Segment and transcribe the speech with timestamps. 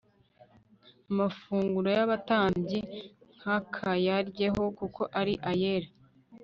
[1.09, 2.79] amafunguro y'abatambyi
[3.37, 5.89] ntakayaryeho kuko ari ayera